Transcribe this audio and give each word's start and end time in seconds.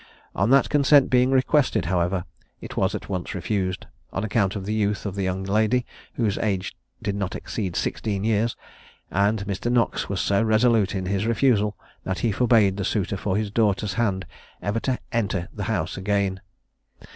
On 0.33 0.49
that 0.49 0.67
consent 0.67 1.11
being 1.11 1.29
requested, 1.29 1.85
however, 1.85 2.25
it 2.59 2.75
was 2.75 2.95
at 2.95 3.07
once 3.07 3.35
refused, 3.35 3.85
on 4.11 4.23
account 4.23 4.55
of 4.55 4.65
the 4.65 4.73
youth 4.73 5.05
of 5.05 5.13
the 5.13 5.21
young 5.21 5.43
lady, 5.43 5.85
whose 6.15 6.39
age 6.39 6.75
did 7.03 7.13
not 7.13 7.35
exceed 7.35 7.75
sixteen 7.75 8.23
years; 8.23 8.55
and 9.11 9.45
Mr. 9.45 9.71
Knox 9.71 10.09
was 10.09 10.19
so 10.19 10.41
resolute 10.41 10.95
in 10.95 11.05
his 11.05 11.27
refusal, 11.27 11.77
that 12.03 12.17
he 12.25 12.31
forbade 12.31 12.77
the 12.77 12.83
suitor 12.83 13.15
for 13.15 13.37
his 13.37 13.51
daughter's 13.51 13.93
hand 13.93 14.25
ever 14.59 14.79
to 14.79 14.97
enter 15.11 15.47
the 15.53 15.65
house 15.65 15.97
again. 15.97 16.41